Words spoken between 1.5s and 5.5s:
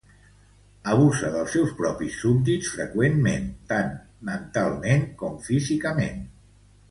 seus propis súbdits freqüentment tant mentalment com